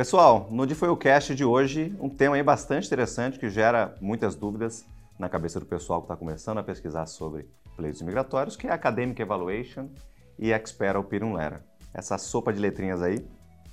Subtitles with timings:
[0.00, 3.94] Pessoal, no De Foi o Cast de hoje, um tema aí bastante interessante que gera
[4.00, 4.82] muitas dúvidas
[5.18, 7.46] na cabeça do pessoal que está começando a pesquisar sobre
[7.76, 9.90] pleitos migratórios, que é Academic Evaluation
[10.38, 11.60] e Expert Opinion Letter.
[11.92, 13.28] Essa sopa de letrinhas aí,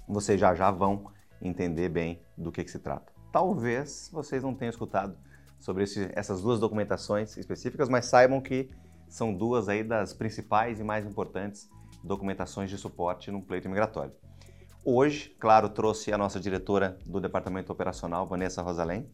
[0.05, 1.05] vocês já já vão
[1.41, 3.09] entender bem do que, que se trata.
[3.31, 5.15] Talvez vocês não tenham escutado
[5.57, 8.69] sobre esse, essas duas documentações específicas, mas saibam que
[9.07, 11.69] são duas aí das principais e mais importantes
[12.03, 14.11] documentações de suporte no pleito migratório.
[14.89, 19.05] Hoje, claro, trouxe a nossa diretora do Departamento Operacional, Vanessa Rosalém,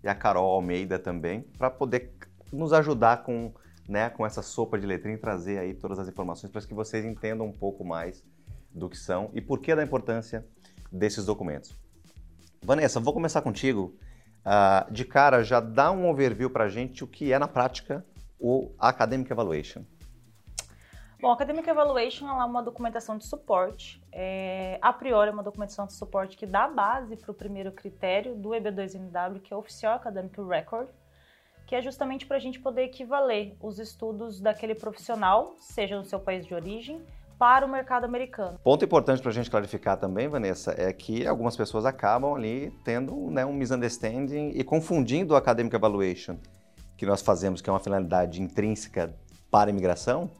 [0.00, 2.12] e a Carol Almeida também, para poder
[2.52, 3.52] nos ajudar com,
[3.88, 7.04] né, com essa sopa de letrinha e trazer aí todas as informações para que vocês
[7.04, 8.22] entendam um pouco mais
[8.70, 10.46] do que são e por que da importância
[10.92, 11.74] desses documentos.
[12.62, 13.96] Vanessa, vou começar contigo.
[14.44, 18.06] Uh, de cara, já dá um overview para a gente o que é na prática
[18.38, 19.82] o Academic Evaluation.
[21.26, 24.00] Bom, Academic Evaluation é uma documentação de suporte.
[24.12, 28.36] É, a priori, é uma documentação de suporte que dá base para o primeiro critério
[28.36, 30.86] do EB2NW, que é o Oficial Academic Record,
[31.66, 36.20] que é justamente para a gente poder equivaler os estudos daquele profissional, seja no seu
[36.20, 37.04] país de origem,
[37.36, 38.60] para o mercado americano.
[38.62, 43.32] Ponto importante para a gente clarificar também, Vanessa, é que algumas pessoas acabam ali tendo
[43.32, 46.36] né, um misunderstanding e confundindo o Academic Evaluation,
[46.96, 49.12] que nós fazemos, que é uma finalidade intrínseca
[49.50, 50.30] para a imigração,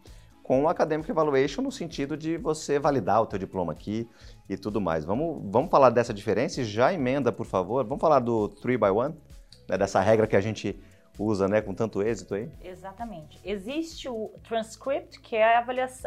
[0.46, 4.08] com o Academic Evaluation no sentido de você validar o teu diploma aqui
[4.48, 5.04] e tudo mais.
[5.04, 7.84] Vamos, vamos falar dessa diferença e já emenda, por favor.
[7.84, 9.08] Vamos falar do 3 by 1,
[9.68, 10.80] né, dessa regra que a gente
[11.18, 12.48] usa né, com tanto êxito aí?
[12.62, 13.40] Exatamente.
[13.44, 15.56] Existe o transcript, que é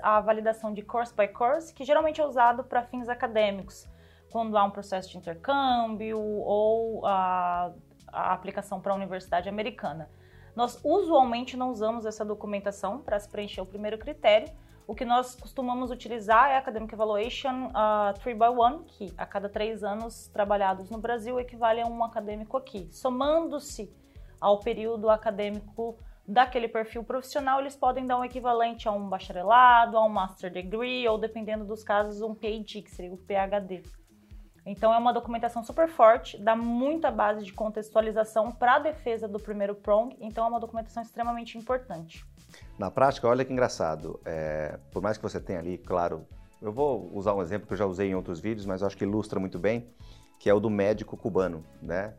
[0.02, 3.90] a, validação de course by course, que geralmente é usado para fins acadêmicos,
[4.32, 7.74] quando há um processo de intercâmbio ou a,
[8.08, 10.10] a aplicação para a universidade americana.
[10.60, 14.52] Nós usualmente não usamos essa documentação para se preencher o primeiro critério.
[14.86, 19.26] O que nós costumamos utilizar é a Academic Evaluation uh, 3 by 1, que a
[19.26, 22.90] cada três anos trabalhados no Brasil equivale a um acadêmico aqui.
[22.92, 23.90] Somando-se
[24.42, 30.04] ao período acadêmico daquele perfil profissional, eles podem dar um equivalente a um bacharelado, a
[30.04, 33.82] um master degree ou, dependendo dos casos, um PhD, que seria o PhD.
[34.70, 39.40] Então é uma documentação super forte, dá muita base de contextualização para a defesa do
[39.40, 42.24] primeiro prong, então é uma documentação extremamente importante.
[42.78, 46.24] Na prática, olha que engraçado, é, por mais que você tenha ali, claro,
[46.62, 49.04] eu vou usar um exemplo que eu já usei em outros vídeos, mas acho que
[49.04, 49.90] ilustra muito bem,
[50.40, 52.14] que é o do médico cubano, né?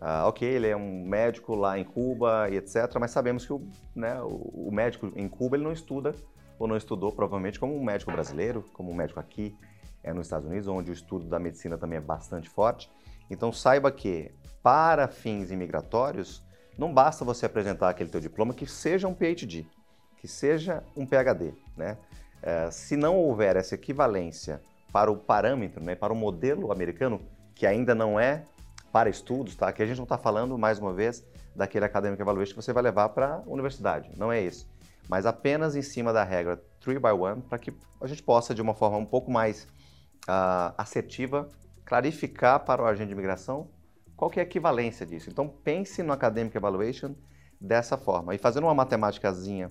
[0.00, 3.68] Ah, ok, ele é um médico lá em Cuba e etc., mas sabemos que o,
[3.96, 6.14] né, o médico em Cuba ele não estuda
[6.56, 9.56] ou não estudou provavelmente como um médico brasileiro, como um médico aqui
[10.06, 12.90] é nos Estados Unidos, onde o estudo da medicina também é bastante forte.
[13.28, 16.42] Então saiba que para fins imigratórios
[16.78, 19.66] não basta você apresentar aquele teu diploma que seja um PhD,
[20.18, 21.98] que seja um PhD, né?
[22.40, 24.62] É, se não houver essa equivalência
[24.92, 27.20] para o parâmetro, né, para o modelo americano,
[27.54, 28.44] que ainda não é
[28.92, 29.72] para estudos, tá?
[29.72, 31.24] Que a gente não está falando, mais uma vez,
[31.54, 34.68] daquele acadêmico evaluation que você vai levar para a universidade, não é isso.
[35.08, 38.62] Mas apenas em cima da regra 3 by 1, para que a gente possa, de
[38.62, 39.66] uma forma um pouco mais
[40.28, 41.48] uh, assertiva,
[41.84, 43.70] clarificar para o agente de imigração
[44.16, 45.28] qual que é a equivalência disso.
[45.28, 47.14] Então pense no Academic Evaluation
[47.60, 48.34] dessa forma.
[48.34, 49.70] E fazendo uma matemáticazinha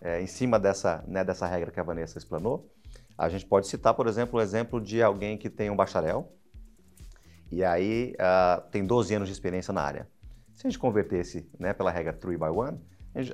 [0.00, 2.70] é, em cima dessa, né, dessa regra que a Vanessa explanou,
[3.16, 6.32] a gente pode citar, por exemplo, o exemplo de alguém que tem um bacharel
[7.50, 10.08] e aí uh, tem 12 anos de experiência na área.
[10.54, 12.78] Se a gente convertesse né, pela regra 3 by 1,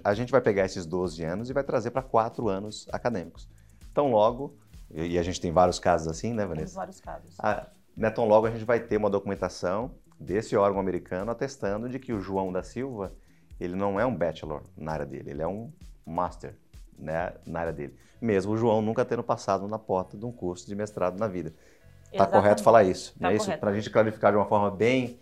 [0.04, 3.48] a gente vai pegar esses 12 anos e vai trazer para 4 anos acadêmicos.
[3.90, 4.56] Então, logo,
[4.92, 6.66] e a gente tem vários casos assim, né, Vanessa?
[6.66, 7.34] Tem vários casos.
[7.38, 7.66] Ah,
[7.96, 12.12] né, tão logo a gente vai ter uma documentação desse órgão americano atestando de que
[12.12, 13.12] o João da Silva,
[13.58, 15.72] ele não é um bachelor na área dele, ele é um
[16.06, 16.56] master
[16.98, 17.96] né, na área dele.
[18.20, 21.52] Mesmo o João nunca tendo passado na porta de um curso de mestrado na vida.
[22.12, 23.36] Está correto falar isso, tá né?
[23.36, 25.18] Isso para a gente clarificar de uma forma bem,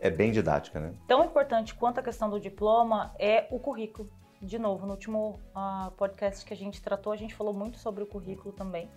[0.00, 0.92] é bem didática, né?
[1.06, 4.10] Tão importante quanto a questão do diploma é o currículo.
[4.40, 8.02] De novo, no último uh, podcast que a gente tratou, a gente falou muito sobre
[8.02, 8.90] o currículo também.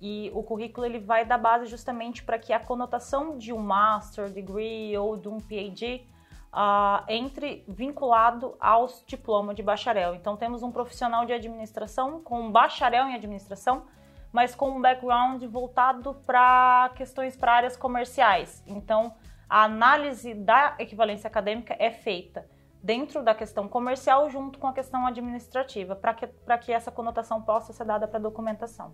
[0.00, 4.30] E o currículo ele vai dar base justamente para que a conotação de um master
[4.30, 6.04] degree ou de um PhD
[6.52, 10.14] uh, entre vinculado aos diplomas de bacharel.
[10.14, 13.86] Então temos um profissional de administração com um bacharel em administração,
[14.32, 18.62] mas com um background voltado para questões para áreas comerciais.
[18.66, 19.14] Então
[19.48, 22.46] a análise da equivalência acadêmica é feita
[22.82, 26.28] dentro da questão comercial junto com a questão administrativa, para que,
[26.62, 28.92] que essa conotação possa ser dada para a documentação.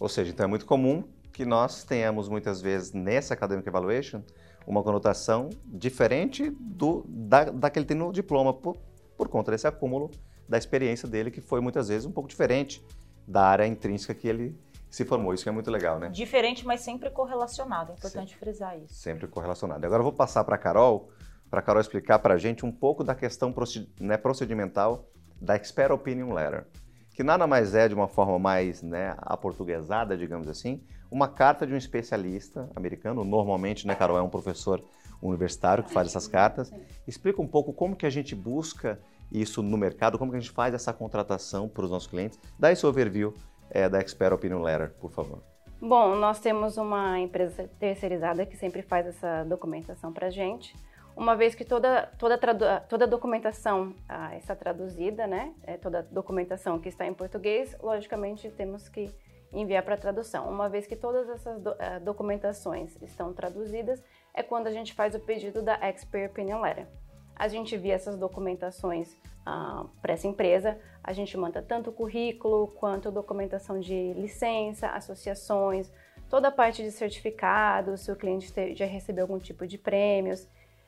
[0.00, 4.22] Ou seja, então é muito comum que nós tenhamos muitas vezes nessa Academic Evaluation
[4.66, 8.76] uma conotação diferente do, da, da que ele tem no diploma, por,
[9.16, 10.10] por conta desse acúmulo
[10.48, 12.84] da experiência dele, que foi muitas vezes um pouco diferente
[13.26, 14.58] da área intrínseca que ele,
[14.96, 15.34] se formou.
[15.34, 16.08] Isso que é muito legal, né?
[16.08, 17.92] Diferente, mas sempre correlacionado.
[17.92, 18.38] É importante Sim.
[18.38, 18.94] frisar isso.
[18.94, 19.84] Sempre correlacionado.
[19.84, 21.10] Agora eu vou passar para a Carol,
[21.50, 23.54] para a Carol explicar para a gente um pouco da questão
[24.00, 25.08] né, procedimental
[25.40, 26.66] da Expert Opinion Letter,
[27.14, 31.72] que nada mais é, de uma forma mais né, aportuguesada, digamos assim, uma carta de
[31.72, 34.82] um especialista americano, normalmente, né, Carol, é um professor
[35.22, 36.70] universitário que faz essas cartas.
[37.06, 39.00] Explica um pouco como que a gente busca
[39.30, 42.38] isso no mercado, como que a gente faz essa contratação para os nossos clientes.
[42.58, 43.34] Dá esse overview
[43.70, 45.42] é, da Expert Opinion Letter, por favor.
[45.80, 50.74] Bom, nós temos uma empresa terceirizada que sempre faz essa documentação para a gente.
[51.16, 52.38] Uma vez que toda, toda,
[52.80, 55.54] toda documentação ah, está traduzida, né?
[55.62, 59.10] É, toda documentação que está em português, logicamente temos que
[59.50, 60.46] enviar para tradução.
[60.46, 64.02] Uma vez que todas essas do, uh, documentações estão traduzidas,
[64.34, 66.86] é quando a gente faz o pedido da Expert Opinion Letter.
[67.34, 69.14] A gente envia essas documentações
[69.46, 75.90] uh, para essa empresa, a gente manda tanto o currículo quanto documentação de licença, associações,
[76.28, 80.46] toda a parte de certificados, se o cliente já recebeu algum tipo de prêmios,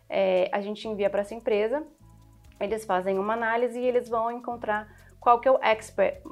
[0.08, 1.86] é, a gente envia para essa empresa,
[2.60, 4.88] eles fazem uma análise e eles vão encontrar
[5.20, 6.22] qual que é o expert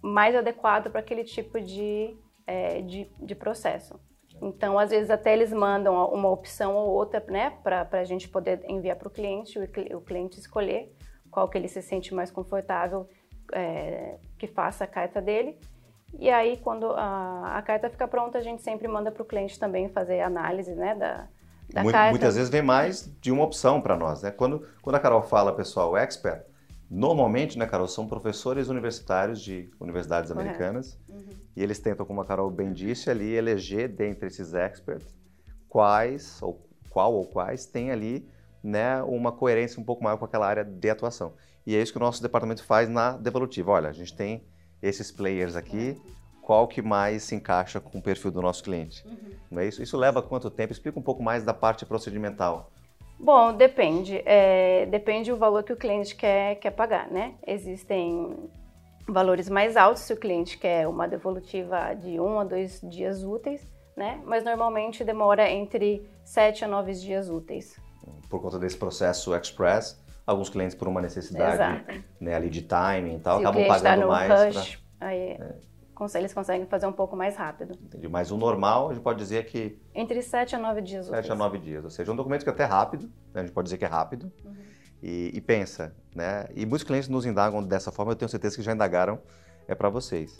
[0.00, 2.16] mais adequado para aquele tipo de,
[2.46, 3.98] é, de, de, processo.
[4.40, 8.64] Então, às vezes, até eles mandam uma opção ou outra, né, para a gente poder
[8.68, 10.94] enviar para o cliente, o cliente escolher
[11.30, 13.08] qual que ele se sente mais confortável
[13.52, 15.58] é, que faça a carta dele.
[16.18, 19.58] E aí, quando a, a carta fica pronta, a gente sempre manda para o cliente
[19.58, 21.28] também fazer análise, né, da,
[21.72, 22.10] carta.
[22.10, 24.30] Muitas vezes vem mais de uma opção para nós, né?
[24.30, 26.42] Quando, quando a Carol fala, pessoal, expert,
[26.90, 30.48] Normalmente, né, Carol, são professores universitários de universidades Correto.
[30.48, 31.22] americanas uhum.
[31.54, 35.14] e eles tentam, como a Carol bem disse, ali eleger dentre esses experts
[35.68, 38.26] quais ou qual ou quais tem ali
[38.62, 41.34] né, uma coerência um pouco maior com aquela área de atuação.
[41.66, 43.72] E é isso que o nosso departamento faz na Devolutiva.
[43.72, 44.42] Olha, a gente tem
[44.80, 46.00] esses players aqui,
[46.48, 49.06] qual que mais se encaixa com o perfil do nosso cliente?
[49.06, 49.32] Uhum.
[49.50, 49.82] Não é isso?
[49.82, 50.72] Isso leva quanto tempo?
[50.72, 52.70] Explica um pouco mais da parte procedimental.
[53.20, 54.22] Bom, depende.
[54.24, 57.34] É, depende do valor que o cliente quer, quer pagar, né?
[57.46, 58.48] Existem
[59.06, 63.70] valores mais altos se o cliente quer uma devolutiva de um a dois dias úteis,
[63.94, 64.18] né?
[64.24, 67.78] Mas normalmente demora entre sete a nove dias úteis.
[68.30, 71.84] Por conta desse processo express, alguns clientes por uma necessidade
[72.18, 74.56] né, ali de timing e tal, se acabam pagando tá mais.
[74.56, 75.08] Rush, pra...
[75.08, 75.32] aí...
[75.32, 75.67] É
[76.14, 77.76] eles conseguem fazer um pouco mais rápido.
[77.82, 78.08] Entendi.
[78.08, 79.80] Mas o normal, a gente pode dizer que...
[79.94, 81.06] Entre 7 a 9 dias.
[81.06, 83.40] 7 a 9 dias, ou seja, um documento que é até rápido, né?
[83.40, 84.54] a gente pode dizer que é rápido, uhum.
[85.02, 86.46] e, e, pensa, né?
[86.54, 89.18] E muitos clientes nos indagam dessa forma, eu tenho certeza que já indagaram,
[89.66, 90.38] é para vocês.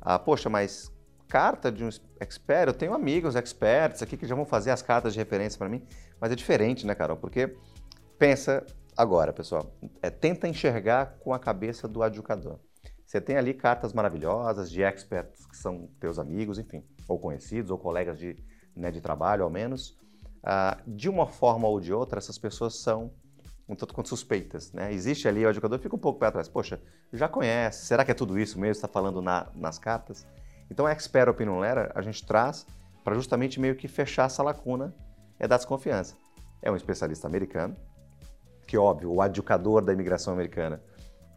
[0.00, 0.92] Ah, poxa, mas
[1.28, 1.88] carta de um
[2.20, 5.68] expert, eu tenho amigos experts aqui que já vão fazer as cartas de referência para
[5.68, 5.82] mim,
[6.20, 7.16] mas é diferente, né, Carol?
[7.16, 7.56] Porque
[8.18, 8.64] pensa
[8.96, 12.58] agora, pessoal, é, tenta enxergar com a cabeça do adjudicador.
[13.14, 17.78] Você tem ali cartas maravilhosas de experts que são teus amigos, enfim, ou conhecidos, ou
[17.78, 18.36] colegas de,
[18.74, 19.90] né, de trabalho, ao menos.
[20.42, 23.12] Uh, de uma forma ou de outra, essas pessoas são
[23.68, 24.72] um tanto quanto suspeitas.
[24.72, 24.92] Né?
[24.92, 26.48] Existe ali, o educador fica um pouco para trás.
[26.48, 26.82] Poxa,
[27.12, 28.72] já conhece, será que é tudo isso mesmo?
[28.72, 30.26] Está falando na, nas cartas?
[30.68, 32.66] Então, a Expert Opinion Letter a gente traz
[33.04, 34.92] para justamente meio que fechar essa lacuna
[35.38, 36.16] é da desconfiança.
[36.60, 37.76] É um especialista americano,
[38.66, 40.82] que óbvio, o educador da imigração americana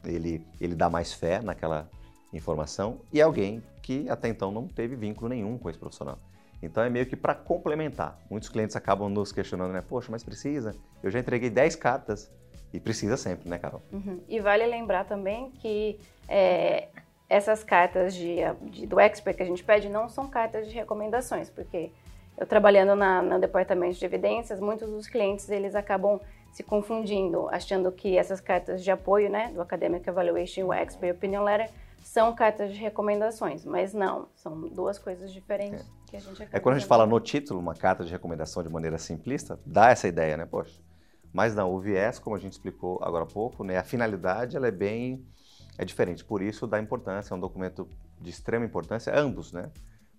[0.08, 1.90] ele, ele dá mais fé naquela
[2.34, 6.20] informação e é alguém que até então não teve vínculo nenhum com esse profissional.
[6.62, 8.20] Então é meio que para complementar.
[8.30, 9.84] Muitos clientes acabam nos questionando, né?
[9.88, 10.76] Poxa, mas precisa?
[11.04, 12.32] Eu já entreguei 10 cartas
[12.74, 13.82] e precisa sempre, né, Carol?
[13.92, 14.20] Uhum.
[14.28, 16.88] E vale lembrar também que é,
[17.30, 21.50] essas cartas de, de, do expert que a gente pede não são cartas de recomendações,
[21.50, 21.92] porque
[22.38, 26.20] eu trabalhando na, no departamento de evidências, muitos dos clientes eles acabam
[26.52, 31.16] se confundindo, achando que essas cartas de apoio, né, do Academic Evaluation e o Expert
[31.16, 31.70] Opinion Letter,
[32.02, 35.86] são cartas de recomendações, mas não, são duas coisas diferentes é.
[36.10, 38.70] que a gente É quando a gente fala no título, uma carta de recomendação de
[38.70, 40.82] maneira simplista, dá essa ideia, né, poxa.
[41.34, 44.68] Mas não, o viés, como a gente explicou agora há pouco, né, a finalidade ela
[44.68, 45.26] é bem
[45.78, 47.88] é diferente, por isso dá importância, é um documento
[48.20, 49.70] de extrema importância, ambos, né?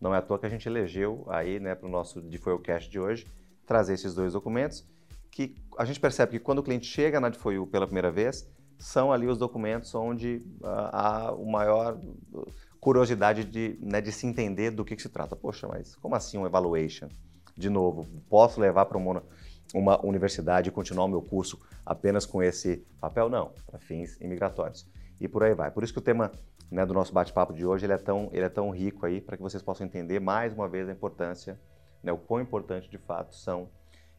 [0.01, 3.01] Não é à toa que a gente elegeu aí, né, para o nosso DeFoilcast de
[3.01, 3.27] hoje,
[3.67, 4.87] trazer esses dois documentos
[5.31, 9.13] que a gente percebe que quando o cliente chega na DFOIU pela primeira vez, são
[9.13, 11.99] ali os documentos onde uh, há o maior
[12.81, 15.35] curiosidade de, né, de se entender do que, que, se trata.
[15.35, 17.09] Poxa, mas como assim um evaluation?
[17.57, 19.23] De novo, posso levar para uma,
[19.75, 23.29] uma universidade e continuar o meu curso apenas com esse papel?
[23.29, 24.87] Não, para fins imigratórios.
[25.21, 25.71] E por aí vai.
[25.73, 26.31] Por isso que o tema
[26.71, 29.37] né, do nosso bate-papo de hoje ele é, tão, ele é tão rico aí, para
[29.37, 31.59] que vocês possam entender mais uma vez a importância,
[32.03, 33.69] né, o quão importante de fato são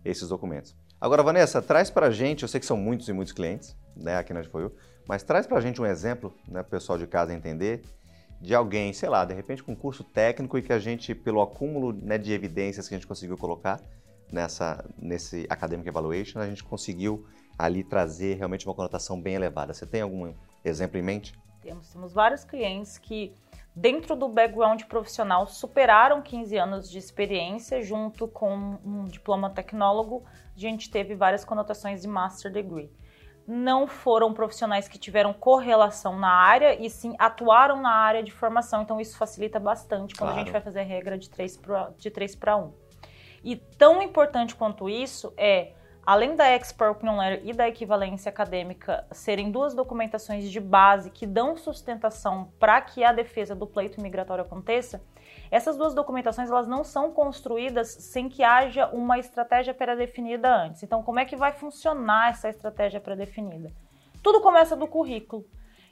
[0.04, 0.75] esses documentos.
[1.01, 4.34] Agora, Vanessa, traz para gente, eu sei que são muitos e muitos clientes né, aqui
[4.34, 4.75] na GFOIU,
[5.08, 7.84] mas traz para gente um exemplo, né, pessoal de casa entender,
[8.41, 11.41] de alguém, sei lá, de repente com um curso técnico e que a gente, pelo
[11.41, 13.82] acúmulo né, de evidências que a gente conseguiu colocar
[14.29, 17.25] nessa, nesse Academic Evaluation, a gente conseguiu
[17.58, 19.74] ali trazer realmente uma conotação bem elevada.
[19.74, 20.34] Você tem algum
[20.65, 21.34] exemplo em mente?
[21.62, 23.34] Temos, temos vários clientes que,
[23.76, 30.24] dentro do background profissional, superaram 15 anos de experiência, junto com um diploma tecnólogo,
[30.56, 32.92] a gente teve várias conotações de Master Degree
[33.50, 38.84] não foram profissionais que tiveram correlação na área e sim atuaram na área de formação.
[38.84, 40.36] Então isso facilita bastante quando claro.
[40.36, 41.58] a gente vai fazer a regra de 3
[42.36, 42.72] para 1.
[43.44, 45.74] E tão importante quanto isso é,
[46.10, 51.28] além da Expert Opinion Letter e da equivalência acadêmica serem duas documentações de base que
[51.28, 55.04] dão sustentação para que a defesa do pleito migratório aconteça,
[55.51, 60.82] essas duas documentações elas não são construídas sem que haja uma estratégia pré-definida antes.
[60.82, 63.72] Então, como é que vai funcionar essa estratégia pré-definida?
[64.24, 65.46] Tudo começa do currículo.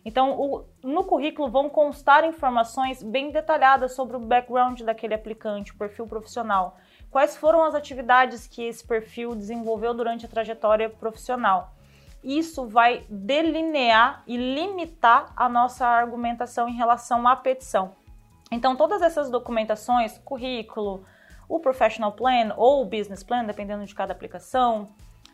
[0.03, 5.77] Então, o, no currículo vão constar informações bem detalhadas sobre o background daquele aplicante, o
[5.77, 6.77] perfil profissional.
[7.09, 11.73] Quais foram as atividades que esse perfil desenvolveu durante a trajetória profissional?
[12.23, 17.95] Isso vai delinear e limitar a nossa argumentação em relação à petição.
[18.51, 21.05] Então, todas essas documentações, currículo,
[21.47, 24.87] o Professional Plan ou o Business Plan, dependendo de cada aplicação,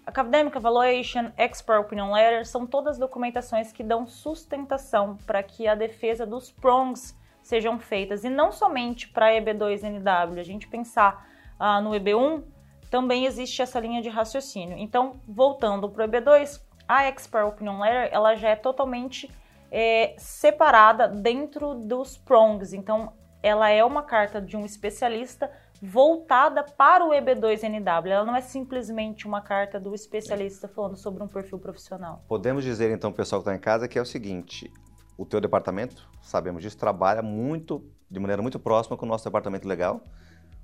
[0.06, 6.26] Academic Evaluation, Expert Opinion Letter, são todas documentações que dão sustentação para que a defesa
[6.26, 8.24] dos prongs sejam feitas.
[8.24, 11.33] E não somente para EB2NW, a gente pensar
[11.66, 12.44] ah, no EB1,
[12.92, 14.78] também existe essa linha de raciocínio.
[14.78, 19.32] Então, voltando para o EB2, a Expert Opinion Letter ela já é totalmente
[19.72, 22.74] é, separada dentro dos prongs.
[22.74, 25.50] Então, ela é uma carta de um especialista
[25.82, 28.08] voltada para o EB2NW.
[28.08, 32.26] Ela não é simplesmente uma carta do especialista falando sobre um perfil profissional.
[32.28, 34.70] Podemos dizer então, pessoal que está em casa, que é o seguinte:
[35.18, 39.66] o teu departamento, sabemos disso, trabalha muito, de maneira muito próxima com o nosso departamento
[39.66, 40.02] legal.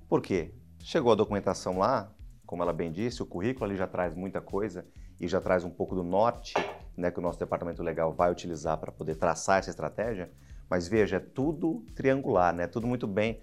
[0.09, 0.51] Por quê?
[0.81, 2.11] Chegou a documentação lá,
[2.45, 4.85] como ela bem disse, o currículo ali já traz muita coisa
[5.19, 6.53] e já traz um pouco do norte
[6.99, 10.29] né, que o nosso departamento legal vai utilizar para poder traçar essa estratégia,
[10.69, 12.67] mas veja, é tudo triangular, né?
[12.67, 13.39] Tudo muito bem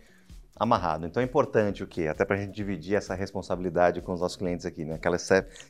[0.58, 1.06] amarrado.
[1.06, 2.06] Então é importante o quê?
[2.06, 4.94] Até para a gente dividir essa responsabilidade com os nossos clientes aqui, né?
[4.94, 5.16] Aquela,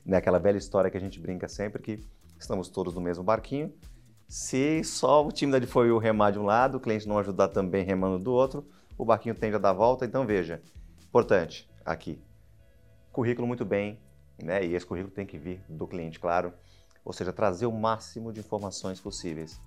[0.04, 0.16] né?
[0.16, 2.04] Aquela velha história que a gente brinca sempre que
[2.38, 3.72] estamos todos no mesmo barquinho.
[4.28, 7.48] Se só o time da foi o remar de um lado, o cliente não ajudar
[7.48, 8.66] também remando do outro,
[8.98, 10.04] o barquinho tende a dar volta.
[10.04, 10.60] Então veja,
[11.08, 12.20] importante aqui,
[13.12, 13.98] currículo muito bem,
[14.42, 14.64] né?
[14.64, 16.52] E esse currículo tem que vir do cliente, claro
[17.06, 19.60] ou seja, trazer o máximo de informações possíveis.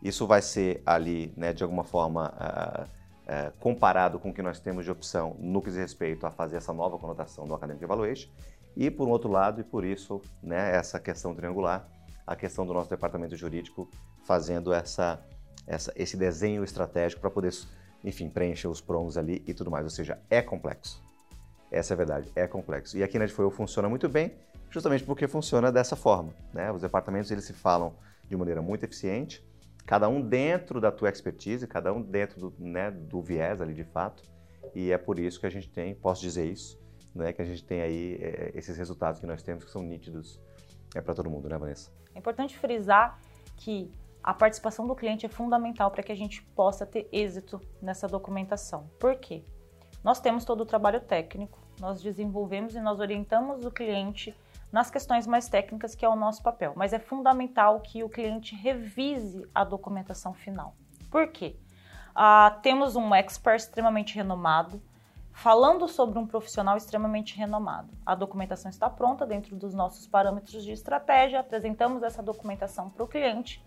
[0.00, 4.60] Isso vai ser ali, né, de alguma forma, uh, uh, comparado com o que nós
[4.60, 8.30] temos de opção no que diz respeito a fazer essa nova conotação do Academic Evaluation.
[8.76, 11.88] E, por um outro lado, e por isso, né, essa questão triangular,
[12.24, 13.90] a questão do nosso departamento jurídico
[14.24, 15.20] fazendo essa,
[15.66, 17.52] essa esse desenho estratégico para poder,
[18.04, 19.84] enfim, preencher os prongos ali e tudo mais.
[19.84, 21.02] Ou seja, é complexo.
[21.70, 22.98] Essa é a verdade, é complexo.
[22.98, 24.32] E aqui na Edfoil funciona muito bem
[24.70, 26.32] justamente porque funciona dessa forma.
[26.54, 26.70] Né?
[26.72, 27.94] Os departamentos eles se falam
[28.26, 29.44] de maneira muito eficiente,
[29.84, 33.82] cada um dentro da tua expertise, cada um dentro do, né, do viés ali de
[33.82, 34.22] fato,
[34.72, 36.80] e é por isso que a gente tem, posso dizer isso,
[37.12, 40.40] né, que a gente tem aí é, esses resultados que nós temos que são nítidos
[40.94, 41.90] é, para todo mundo, né, Vanessa?
[42.14, 43.18] É importante frisar
[43.56, 43.90] que
[44.22, 48.90] a participação do cliente é fundamental para que a gente possa ter êxito nessa documentação.
[48.98, 49.44] Por quê?
[50.04, 54.34] Nós temos todo o trabalho técnico, nós desenvolvemos e nós orientamos o cliente
[54.72, 56.72] nas questões mais técnicas, que é o nosso papel.
[56.76, 60.74] Mas é fundamental que o cliente revise a documentação final.
[61.10, 61.56] Por quê?
[62.14, 64.82] Ah, temos um expert extremamente renomado,
[65.32, 67.90] falando sobre um profissional extremamente renomado.
[68.04, 73.08] A documentação está pronta dentro dos nossos parâmetros de estratégia, apresentamos essa documentação para o
[73.08, 73.64] cliente,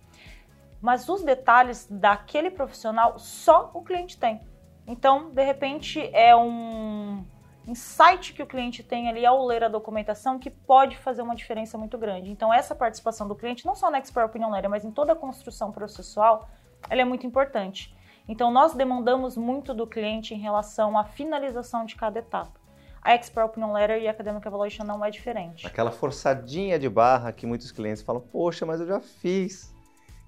[0.83, 4.41] mas os detalhes daquele profissional só o cliente tem.
[4.85, 7.23] Então, de repente, é um
[7.65, 11.77] insight que o cliente tem ali ao ler a documentação que pode fazer uma diferença
[11.77, 12.29] muito grande.
[12.29, 15.15] Então, essa participação do cliente, não só na Expert Opinion Letter, mas em toda a
[15.15, 16.49] construção processual,
[16.89, 17.95] ela é muito importante.
[18.27, 22.59] Então, nós demandamos muito do cliente em relação à finalização de cada etapa.
[23.01, 25.65] A Expert Opinion Letter e a Academic Evaluation não é diferente.
[25.65, 29.73] Aquela forçadinha de barra que muitos clientes falam, poxa, mas eu já fiz.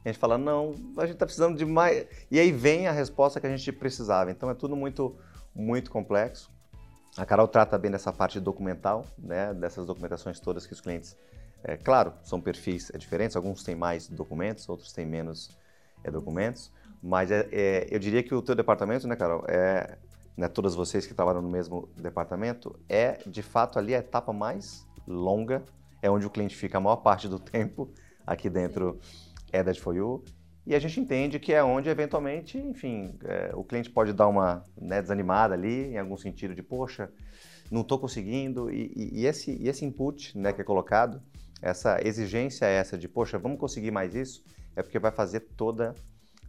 [0.05, 2.05] A gente fala, não, a gente está precisando de mais.
[2.29, 4.29] E aí vem a resposta que a gente precisava.
[4.29, 5.15] Então, é tudo muito,
[5.53, 6.51] muito complexo.
[7.17, 11.17] A Carol trata bem dessa parte documental, né, dessas documentações todas que os clientes,
[11.63, 15.57] é, claro, são perfis é, diferentes, alguns têm mais documentos, outros têm menos
[16.03, 19.97] é, documentos, mas é, é, eu diria que o teu departamento, né, Carol, é,
[20.35, 24.85] né, todas vocês que trabalham no mesmo departamento, é de fato ali a etapa mais
[25.07, 25.63] longa,
[26.01, 27.89] é onde o cliente fica a maior parte do tempo
[28.27, 29.24] aqui dentro Sim.
[29.55, 30.23] É that for you.
[30.65, 34.63] e a gente entende que é onde, eventualmente, enfim, é, o cliente pode dar uma
[34.75, 37.11] né, desanimada ali, em algum sentido de, poxa,
[37.69, 38.71] não estou conseguindo.
[38.71, 41.21] E, e, e, esse, e esse input né, que é colocado,
[41.61, 44.43] essa exigência essa de, poxa, vamos conseguir mais isso,
[44.75, 45.93] é porque vai fazer toda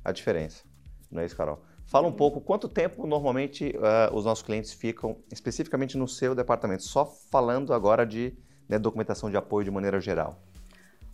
[0.05, 0.65] a diferença.
[1.11, 1.63] Não é isso, Carol?
[1.87, 6.83] Fala um pouco quanto tempo normalmente uh, os nossos clientes ficam especificamente no seu departamento,
[6.83, 8.37] só falando agora de
[8.69, 10.43] né, documentação de apoio de maneira geral.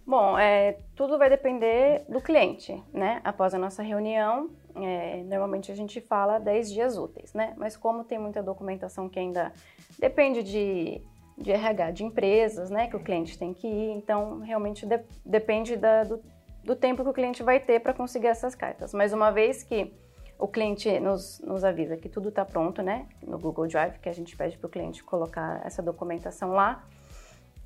[0.04, 3.20] Bom, é, tudo vai depender do cliente, né?
[3.22, 7.54] Após a nossa reunião, é, normalmente a gente fala 10 dias úteis, né?
[7.56, 9.52] Mas como tem muita documentação que ainda
[9.98, 11.00] depende de,
[11.38, 12.88] de RH de empresas, né?
[12.88, 16.20] Que o cliente tem que ir, então realmente de, depende da, do,
[16.64, 18.92] do tempo que o cliente vai ter para conseguir essas cartas.
[18.92, 19.92] Mas uma vez que
[20.36, 23.06] o cliente nos, nos avisa que tudo está pronto, né?
[23.22, 26.84] No Google Drive, que a gente pede para o cliente colocar essa documentação lá,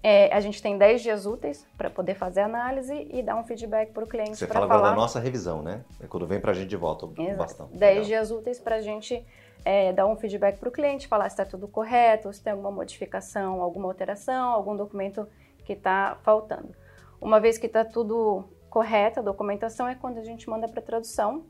[0.03, 3.45] é, a gente tem 10 dias úteis para poder fazer a análise e dar um
[3.45, 4.37] feedback para o cliente.
[4.37, 4.91] Você fala falar...
[4.91, 5.85] da nossa revisão, né?
[6.01, 7.37] É quando vem para a gente de volta o Exato.
[7.37, 7.69] bastão.
[7.73, 8.05] 10 Legal.
[8.05, 9.27] dias úteis para a gente
[9.65, 12.71] é, dar um feedback para o cliente, falar se está tudo correto, se tem alguma
[12.71, 15.27] modificação, alguma alteração, algum documento
[15.65, 16.73] que está faltando.
[17.21, 21.45] Uma vez que está tudo correto, a documentação é quando a gente manda para tradução.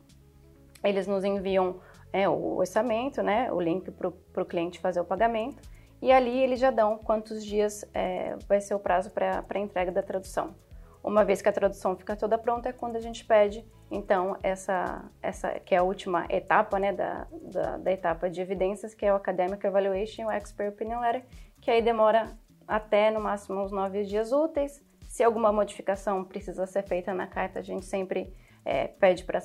[0.82, 1.80] Eles nos enviam
[2.12, 6.60] é, o orçamento, né, o link para o cliente fazer o pagamento e ali eles
[6.60, 10.54] já dão quantos dias é, vai ser o prazo para a entrega da tradução.
[11.02, 15.04] Uma vez que a tradução fica toda pronta, é quando a gente pede, então, essa,
[15.22, 19.12] essa que é a última etapa né, da, da, da etapa de evidências, que é
[19.12, 21.24] o Academic Evaluation e o Expert Opinion Letter,
[21.60, 22.36] que aí demora
[22.66, 24.84] até no máximo uns nove dias úteis.
[25.08, 28.34] Se alguma modificação precisa ser feita na carta, a gente sempre
[28.64, 29.40] é, pede para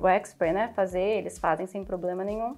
[0.00, 2.56] o expert né, fazer, eles fazem sem problema nenhum.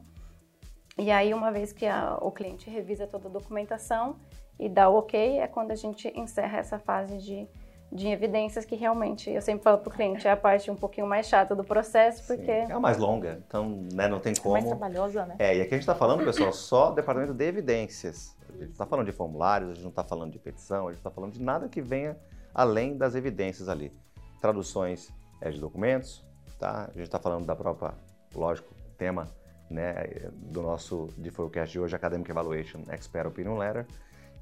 [0.99, 4.17] E aí, uma vez que a, o cliente revisa toda a documentação
[4.59, 7.47] e dá o ok, é quando a gente encerra essa fase de,
[7.93, 11.07] de evidências que realmente, eu sempre falo para o cliente, é a parte um pouquinho
[11.07, 12.65] mais chata do processo, porque...
[12.65, 14.57] Sim, é a mais longa, então né, não tem como...
[14.57, 15.37] É mais trabalhosa, né?
[15.39, 18.35] É, e aqui a gente está falando, pessoal, só departamento de evidências.
[18.49, 21.01] A gente está falando de formulários, a gente não está falando de petição, a gente
[21.01, 22.17] está falando de nada que venha
[22.55, 23.93] além das evidências ali.
[24.41, 26.25] Traduções é, de documentos,
[26.59, 26.85] tá?
[26.89, 27.93] A gente está falando da própria,
[28.35, 29.29] lógico, tema
[29.71, 33.87] né, do nosso Difforcast de hoje, Academic Evaluation Expert Opinion Letter.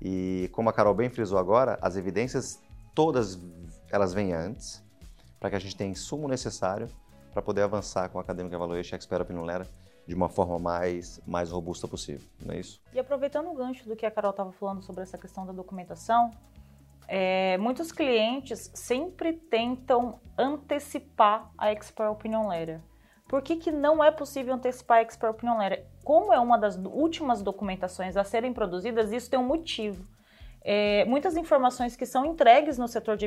[0.00, 2.60] E como a Carol bem frisou agora, as evidências
[2.94, 3.38] todas
[3.90, 4.82] elas vêm antes,
[5.40, 6.88] para que a gente tenha insumo necessário
[7.32, 9.68] para poder avançar com a Academic Evaluation Expert Opinion Letter
[10.06, 12.80] de uma forma mais, mais robusta possível, não é isso?
[12.92, 16.30] E aproveitando o gancho do que a Carol estava falando sobre essa questão da documentação,
[17.08, 22.80] é, muitos clientes sempre tentam antecipar a Expert Opinion Letter.
[23.26, 25.84] Por que, que não é possível antecipar a Expert Opinion Letter?
[26.04, 30.06] Como é uma das últimas documentações a serem produzidas, isso tem um motivo.
[30.66, 33.26] É, muitas informações que são entregues no setor de,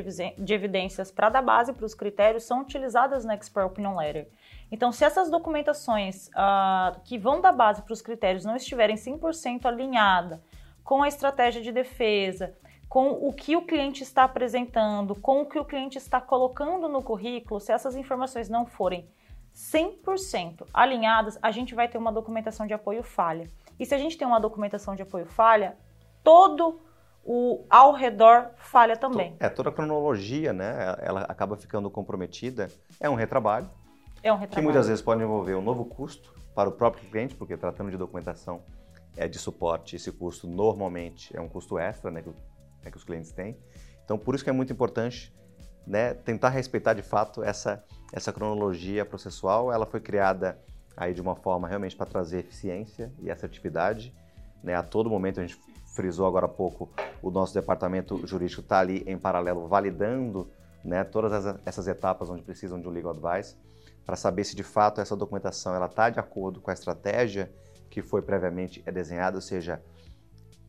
[0.52, 4.28] evidências para dar base para os critérios são utilizadas na Expert Opinion Letter.
[4.70, 9.66] Então, se essas documentações uh, que vão dar base para os critérios não estiverem 100%
[9.66, 10.42] alinhada
[10.82, 12.56] com a estratégia de defesa,
[12.88, 17.02] com o que o cliente está apresentando, com o que o cliente está colocando no
[17.02, 19.08] currículo, se essas informações não forem
[19.58, 23.50] 100% alinhadas, a gente vai ter uma documentação de apoio falha.
[23.78, 25.76] E se a gente tem uma documentação de apoio falha,
[26.22, 26.80] todo
[27.24, 29.36] o ao redor falha também.
[29.40, 32.70] É, toda a cronologia, né, ela acaba ficando comprometida.
[33.00, 33.68] É um retrabalho.
[34.22, 34.54] É um retrabalho.
[34.54, 37.96] Que muitas vezes pode envolver um novo custo para o próprio cliente, porque tratando de
[37.96, 38.62] documentação
[39.16, 43.02] é de suporte, esse custo normalmente é um custo extra, né, que, né, que os
[43.02, 43.58] clientes têm.
[44.04, 45.34] Então, por isso que é muito importante
[45.84, 49.72] né, tentar respeitar de fato essa, essa cronologia processual.
[49.72, 50.58] Ela foi criada
[50.96, 54.14] aí de uma forma realmente para trazer eficiência e assertividade.
[54.62, 54.74] Né?
[54.74, 55.58] A todo momento, a gente
[55.94, 56.88] frisou agora há pouco,
[57.20, 60.48] o nosso departamento jurídico está ali em paralelo validando
[60.84, 63.56] né, todas essas etapas onde precisam de um legal advice
[64.06, 67.52] para saber se de fato essa documentação está de acordo com a estratégia
[67.90, 69.82] que foi previamente desenhada, ou seja,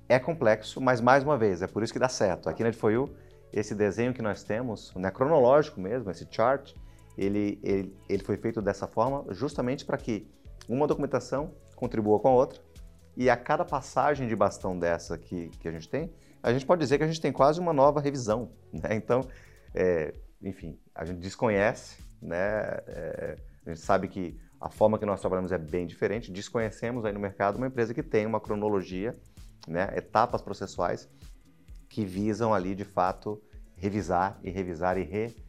[0.07, 2.49] é complexo, mas mais uma vez, é por isso que dá certo.
[2.49, 3.09] Aqui na Edfoil,
[3.53, 6.73] esse desenho que nós temos, né, cronológico mesmo, esse chart,
[7.19, 10.25] ele, ele, ele foi feito dessa forma justamente para que
[10.67, 12.61] uma documentação contribua com a outra
[13.17, 16.09] e a cada passagem de bastão dessa que, que a gente tem,
[16.41, 18.51] a gente pode dizer que a gente tem quase uma nova revisão.
[18.71, 18.93] Né?
[18.93, 19.27] Então,
[19.73, 22.37] é, enfim, a gente desconhece, né?
[22.85, 27.11] É, a gente sabe que a forma que nós trabalhamos é bem diferente, desconhecemos aí
[27.11, 29.15] no mercado uma empresa que tem uma cronologia,
[29.67, 29.89] né?
[29.95, 31.09] etapas processuais
[31.89, 33.41] que visam ali de fato
[33.75, 35.48] revisar e revisar e revisar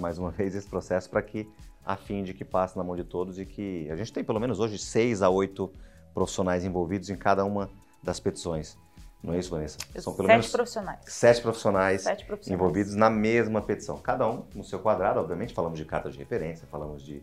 [0.00, 1.48] mais uma vez esse processo para que
[1.84, 4.38] a fim de que passe na mão de todos e que a gente tem pelo
[4.38, 5.72] menos hoje seis a oito
[6.12, 7.70] profissionais envolvidos em cada uma
[8.02, 8.76] das petições.
[9.22, 9.76] Não é isso, Vanessa?
[9.98, 11.00] São pelo sete menos profissionais.
[11.06, 13.98] Sete profissionais, sete profissionais envolvidos na mesma petição.
[13.98, 17.22] Cada um no seu quadrado, obviamente, falamos de carta de referência, falamos de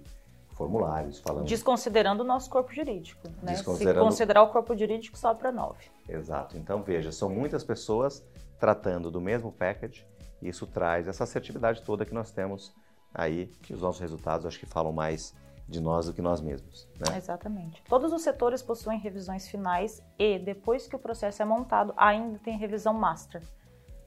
[0.52, 1.50] formulários, falamos...
[1.50, 3.28] Desconsiderando o nosso corpo jurídico.
[3.42, 3.54] Né?
[3.54, 4.06] Desconsiderando...
[4.06, 5.86] Se considerar o corpo jurídico, só para nove.
[6.08, 6.58] Exato.
[6.58, 8.24] Então, veja, são muitas pessoas
[8.60, 10.06] tratando do mesmo package
[10.42, 12.74] isso traz essa assertividade toda que nós temos
[13.14, 15.34] aí, que os nossos resultados acho que falam mais
[15.68, 16.88] de nós do que nós mesmos.
[16.98, 17.18] Né?
[17.18, 17.84] Exatamente.
[17.90, 22.58] Todos os setores possuem revisões finais e, depois que o processo é montado, ainda tem
[22.58, 23.44] revisão master.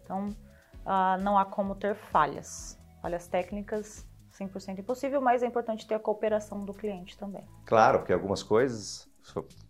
[0.02, 2.78] Então, uh, não há como ter falhas.
[3.02, 7.44] Falhas técnicas, 100% impossível, mas é importante ter a cooperação do cliente também.
[7.66, 9.08] Claro, porque algumas coisas,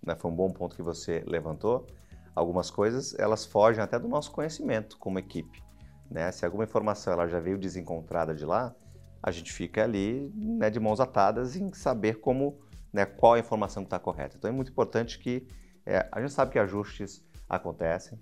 [0.04, 1.86] né, foi um bom ponto que você levantou,
[2.34, 5.62] algumas coisas elas fogem até do nosso conhecimento como equipe.
[6.10, 6.32] Né?
[6.32, 8.74] Se alguma informação ela já veio desencontrada de lá,
[9.22, 12.58] a gente fica ali né, de mãos atadas em saber como,
[12.92, 14.36] né, qual a informação está correta.
[14.36, 15.46] Então é muito importante que
[15.86, 18.18] é, a gente sabe que ajustes acontecem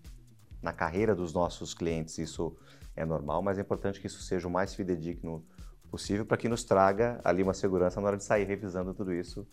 [0.61, 2.57] na carreira dos nossos clientes, isso
[2.97, 5.45] é normal, mas é importante que isso seja o mais fidedigno
[5.89, 9.47] possível para que nos traga ali uma segurança na hora de sair revisando tudo isso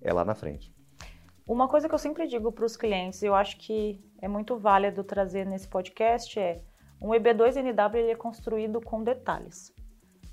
[0.00, 0.74] é lá na frente.
[1.46, 5.04] Uma coisa que eu sempre digo para os clientes, eu acho que é muito válido
[5.04, 6.62] trazer nesse podcast é
[7.00, 9.74] um EB2NW ele é construído com detalhes.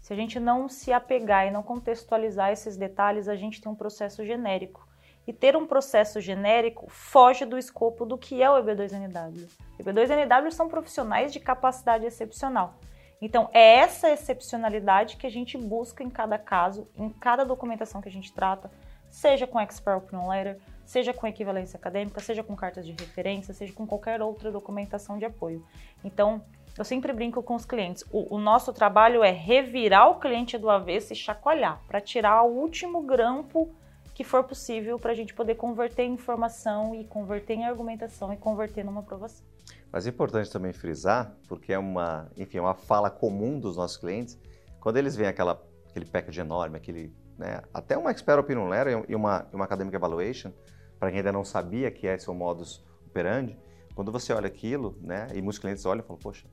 [0.02, 3.76] Se a gente não se apegar e não contextualizar esses detalhes, a gente tem um
[3.76, 4.86] processo genérico.
[5.26, 9.48] E ter um processo genérico foge do escopo do que é o EB2NW.
[9.80, 12.76] EB2NW são profissionais de capacidade excepcional.
[13.22, 18.10] Então, é essa excepcionalidade que a gente busca em cada caso, em cada documentação que
[18.10, 18.70] a gente trata,
[19.14, 23.72] seja com Expert Opinion Letter, seja com equivalência acadêmica, seja com cartas de referência, seja
[23.72, 25.64] com qualquer outra documentação de apoio.
[26.04, 26.44] Então,
[26.76, 28.04] eu sempre brinco com os clientes.
[28.12, 32.58] O, o nosso trabalho é revirar o cliente do avesso e chacoalhar para tirar o
[32.58, 33.72] último grampo
[34.16, 38.38] que for possível para a gente poder converter em informação e converter em argumentação e
[38.38, 39.46] converter numa aprovação.
[39.92, 43.98] Mas é importante também frisar, porque é uma, enfim, é uma fala comum dos nossos
[43.98, 44.40] clientes,
[44.80, 49.16] quando eles veem aquela, aquele package enorme, aquele, né, até uma Expert Opinion Letter e
[49.16, 50.52] uma, uma Academic Evaluation,
[51.00, 53.58] para quem ainda não sabia que é seu modus operandi,
[53.96, 56.48] quando você olha aquilo, né, e muitos clientes olham e falam, poxa,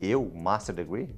[0.00, 1.14] eu, Master Degree,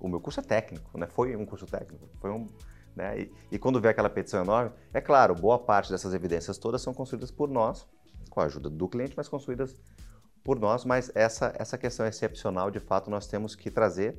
[0.00, 1.06] o meu curso é técnico, né?
[1.06, 2.46] Foi um curso técnico, foi um,
[2.94, 3.20] né?
[3.20, 6.94] E, e, quando vê aquela petição enorme, é claro, boa parte dessas evidências todas são
[6.94, 7.86] construídas por nós,
[8.30, 9.74] com a ajuda do cliente, mas construídas
[10.44, 10.84] por nós.
[10.84, 14.16] Mas essa essa questão excepcional, de fato, nós temos que trazer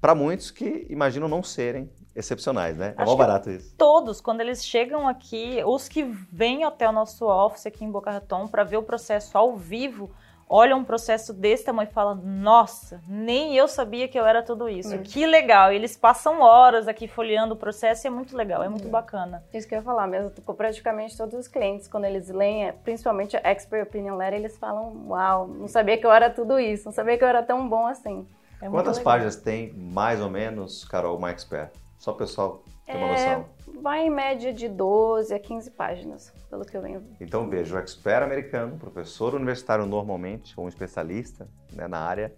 [0.00, 2.94] para muitos que imaginam não serem excepcionais, né?
[2.96, 3.74] É mal barato isso.
[3.76, 8.10] Todos, quando eles chegam aqui, os que vêm até o nosso office aqui em Boca
[8.10, 10.10] Raton para ver o processo ao vivo,
[10.48, 14.68] olha um processo desse tamanho e fala: Nossa, nem eu sabia que eu era tudo
[14.68, 14.94] isso.
[14.94, 15.02] Hum.
[15.02, 15.72] Que legal!
[15.72, 18.90] E eles passam horas aqui folheando o processo e é muito legal, é muito hum.
[18.90, 19.42] bacana.
[19.52, 22.72] Isso que eu ia falar mesmo, com praticamente todos os clientes, quando eles leem, é,
[22.72, 26.84] principalmente a Expert Opinion Letter, eles falam: Uau, não sabia que eu era tudo isso,
[26.84, 28.26] não sabia que eu era tão bom assim.
[28.60, 31.81] É Quantas páginas tem, mais ou menos, Carol, uma Expert?
[32.02, 33.48] Só o pessoal ter uma é, noção.
[33.80, 37.06] Vai em média de 12 a 15 páginas, pelo que eu venho.
[37.20, 42.34] Então veja, o expert americano, professor universitário normalmente, ou um especialista né, na área,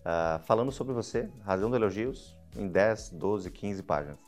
[0.00, 4.18] uh, falando sobre você, razão de elogios, em 10, 12, 15 páginas.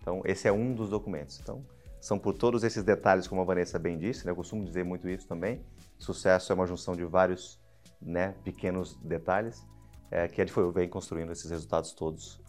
[0.00, 1.38] Então esse é um dos documentos.
[1.40, 1.64] Então
[2.00, 5.08] são por todos esses detalhes, como a Vanessa bem disse, né, eu costumo dizer muito
[5.08, 5.64] isso também.
[5.96, 7.60] Sucesso é uma junção de vários
[8.02, 9.64] né, pequenos detalhes
[10.10, 12.42] é, que a gente vem construindo esses resultados todos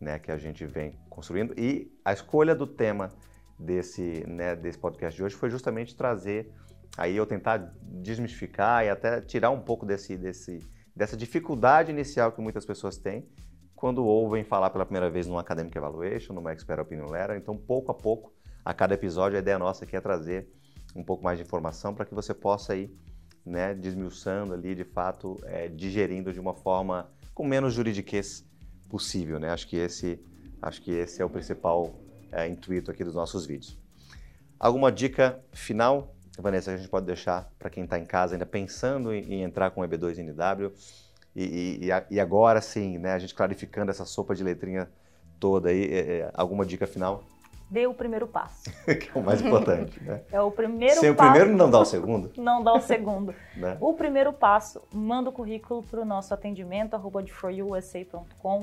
[0.00, 1.54] né, que a gente vem construindo.
[1.58, 3.10] E a escolha do tema
[3.58, 6.52] desse, né, desse podcast de hoje foi justamente trazer,
[6.96, 10.58] aí eu tentar desmistificar e até tirar um pouco desse, desse,
[10.96, 13.28] dessa dificuldade inicial que muitas pessoas têm
[13.76, 17.36] quando ouvem falar pela primeira vez numa Academic Evaluation, numa Expert Opinion Letter.
[17.36, 18.32] Então, pouco a pouco,
[18.62, 20.50] a cada episódio, a ideia nossa aqui é trazer
[20.94, 22.94] um pouco mais de informação para que você possa ir
[23.44, 28.44] né, desmiuçando ali, de fato, é, digerindo de uma forma com menos juridiquês
[28.90, 29.50] possível, né?
[29.50, 30.20] Acho que esse,
[30.60, 31.94] acho que esse é o principal
[32.32, 33.78] é, intuito aqui dos nossos vídeos.
[34.58, 38.44] Alguma dica final, Vanessa, que a gente pode deixar para quem está em casa ainda
[38.44, 40.72] pensando em, em, entrar com o EB2NW
[41.34, 44.90] e, e, e, agora sim, né, a gente clarificando essa sopa de letrinha
[45.38, 47.24] toda aí, é, é, alguma dica final?
[47.70, 48.64] Dê o primeiro passo.
[48.84, 50.22] que é o mais importante, né?
[50.32, 51.28] É o primeiro Sem passo.
[51.28, 52.32] o primeiro não dá o segundo.
[52.36, 53.34] não dá o segundo.
[53.56, 53.76] né?
[53.80, 57.22] O primeiro passo, manda o currículo para o nosso atendimento, arroba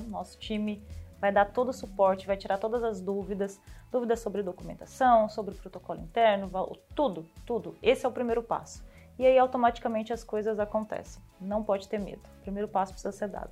[0.09, 0.83] Nosso time
[1.19, 3.59] vai dar todo o suporte, vai tirar todas as dúvidas,
[3.91, 6.49] dúvidas sobre documentação, sobre protocolo interno,
[6.93, 7.75] tudo, tudo.
[7.81, 8.85] Esse é o primeiro passo.
[9.17, 11.21] E aí automaticamente as coisas acontecem.
[11.41, 12.21] Não pode ter medo.
[12.39, 13.51] O primeiro passo precisa ser dado.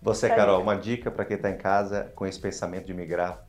[0.00, 3.46] Você, Carol, uma dica para quem está em casa com esse pensamento de migrar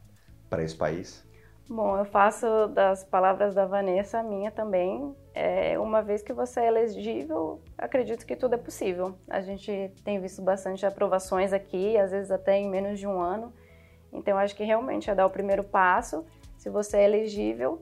[0.50, 1.27] para esse país?
[1.70, 5.14] Bom, eu faço das palavras da Vanessa a minha também.
[5.34, 9.18] É, uma vez que você é elegível, acredito que tudo é possível.
[9.30, 13.54] A gente tem visto bastante aprovações aqui, às vezes até em menos de um ano.
[14.14, 16.26] Então, acho que realmente é dar o primeiro passo.
[16.58, 17.82] Se você é elegível,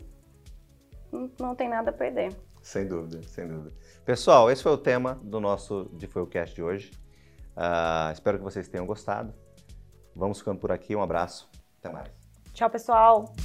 [1.39, 2.36] não, tem nada a perder.
[2.63, 3.71] Sem dúvida, sem dúvida.
[4.04, 6.91] Pessoal, esse foi o tema do nosso de Cast de hoje.
[7.56, 9.34] Uh, espero que vocês tenham gostado.
[10.15, 10.95] Vamos ficando por aqui.
[10.95, 11.50] Um abraço.
[11.80, 12.24] Até mais.
[12.55, 13.35] Tchau, pessoal!